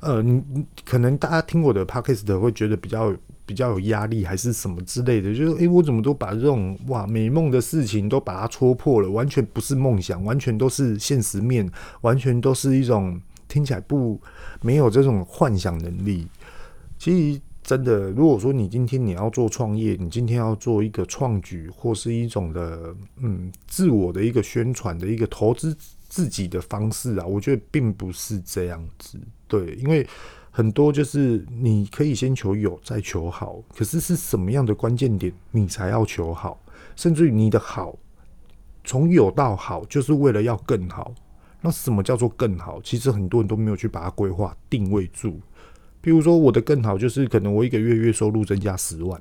[0.00, 0.42] 呃，你
[0.82, 14.18] 可能大家听我的 podcast 会觉得比较比较有压力，还是什么之类的，就是诶，我怎么都把这种哇美梦的事情都把它戳破了，完全不是梦想，完全都是现实面，完全都是一种听起来不
[14.62, 16.26] 没有这种幻想能力。
[16.98, 25.76] 其实真的，如果说你今天你要做创业，你今天要做一个创举，或是一种的嗯自我的一个宣传的一个投资
[26.08, 29.18] 自己的方式啊，我觉得并不是这样子。
[29.46, 30.06] 对，因为
[30.50, 36.60] 很多就是你可以先求有，再求好，可是是什么样的关键点你才要求好？
[36.96, 37.96] 甚至于你的好
[38.84, 41.14] 从有到好，就是为了要更好。
[41.60, 42.80] 那什么叫做更好？
[42.82, 45.40] 其实很多人都没有去把它规划定位住。
[46.00, 49.20] 比如说，我的更好就是可能我一个月月收入增加十万，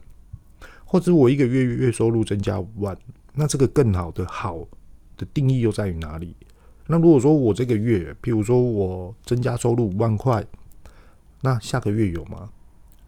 [0.85, 2.97] 或者我一个月月收入增加五万。
[3.33, 4.59] 那这个更好的好
[5.17, 6.35] 的定义又在于哪里？
[6.87, 10.45] 那如果说我这个月，比如说我增加收入五万块，
[11.41, 12.49] 那下个月有吗？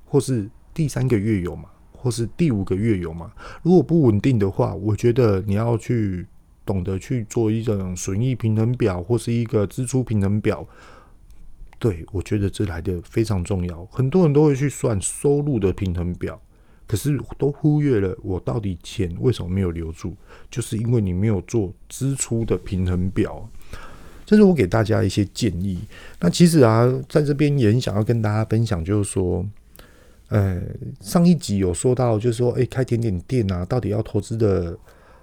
[0.06, 1.70] 或是第三个月有吗？
[1.92, 3.32] 或是第五个月有吗？
[3.62, 6.26] 如果不稳定的话，我觉得你要去
[6.66, 10.68] 懂得去做一种损益平衡表，或是一个支出平衡表。
[11.78, 13.86] 对，我觉得这来的非常重要。
[13.86, 16.42] 很多人都会去算收入的平衡表，
[16.86, 20.16] 可是都忽略了我到底钱为什么没有留住，
[20.52, 23.50] 就是因为你没有做支出的平衡表。
[24.30, 25.80] 这是我给大家一些建议。
[26.20, 29.44] 那其实啊，在这边也很想要跟大家分享，就是说，
[30.28, 30.62] 呃，
[31.02, 34.78] 上一集有说到，就是说，诶，开甜点店啊，到底要投资的。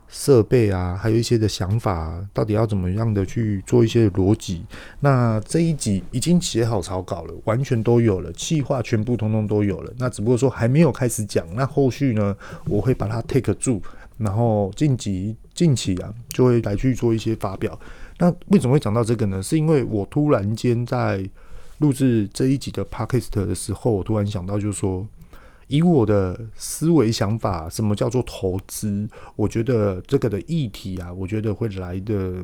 [0.08, 4.64] 设备啊，还有一些的想法，到底要怎么样的去做一些逻辑？
[5.00, 9.92] 那这一集已经写好草稿了，完全都有了，企划全部通通都有了。
[9.98, 11.44] 那只不过说还没有开始讲。
[11.56, 12.36] 那后续呢，
[12.68, 13.82] 我会把它 take 住，
[14.16, 17.76] 然后近期近期啊，就会来去做一些发表。
[18.18, 19.42] 那为什么会讲到这个呢？
[19.42, 21.28] 是因为我突然间在
[21.78, 25.06] 录制这一集的 podcast 的时候，我突然想到，就是说。
[25.68, 29.08] 以我的思维想法，什么叫做投资？
[29.34, 32.34] 我觉得这个的议题啊，我觉得会来的，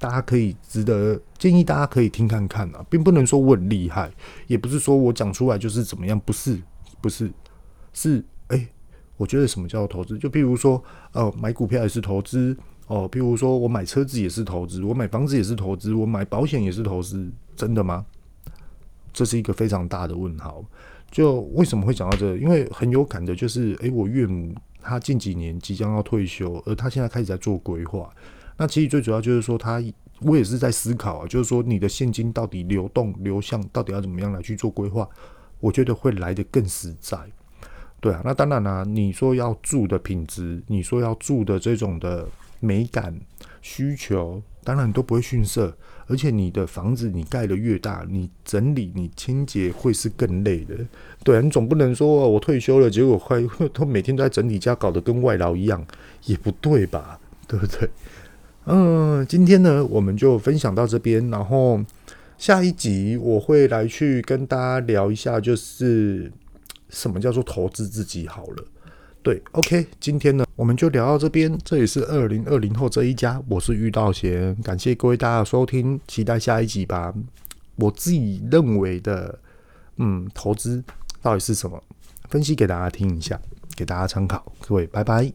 [0.00, 4.10] 大家可以值得建议，大家可以听看看啊，并不能说我很厉害，
[4.48, 6.60] 也不是说我讲出来就是怎么样，不是，
[7.00, 7.30] 不是，
[7.92, 8.66] 是哎、
[9.16, 10.18] 我觉得什么叫做投资？
[10.18, 10.82] 就譬如说，
[11.12, 12.56] 呃，买股票也是投资
[12.90, 18.04] 哦，譬如说我买车子也是投资，我买房子也是投资，我买保险也是投资，真的吗？
[19.12, 20.64] 这是一个非常大的问号。
[21.08, 22.36] 就为什么会讲到这个？
[22.36, 28.12] 因为很有感的，就是诶，我岳母她近几年即将要退休，而她现在开始在做规划。
[28.56, 29.80] 那其实最主要就是说，她
[30.22, 35.08] 我也是在思考啊，就是说你的现金到底流动流向到底要怎么样来去做规划？
[35.60, 37.16] 我觉得会来得更实在。
[38.00, 42.26] 对啊，那当然啦、你说要住的品质，你说要住的这种的
[42.60, 43.18] 美感
[43.60, 45.76] 需求，当然都不会逊色。
[46.06, 50.74] 而且你的房子你盖得越大，你整理你清洁会是更累的。
[51.22, 53.40] 对啊，你总不能说我退休了，结果快
[53.72, 55.86] 都每天都在整理家，搞得跟外劳一样，
[56.24, 57.20] 也不对吧？
[57.46, 57.88] 对不对？
[58.66, 61.80] 嗯，今天呢，我们就分享到这边，然后
[62.36, 66.30] 下一集我会来去跟大家聊一下，就是
[66.88, 68.64] 什么叫做投资自己好了。
[69.22, 71.58] 对，OK，今天呢，我们就聊到这边。
[71.62, 77.12] 这里是二零二零后这一家，我是玉道贤，感谢各位大家的收听，期待下一集吧。
[77.76, 79.38] 我自己认为的，
[79.96, 80.82] 嗯，投资
[81.20, 81.82] 到底是什么？
[82.30, 83.38] 分析给大家听一下，
[83.76, 84.50] 给大家参考。
[84.66, 85.30] 各位，拜拜。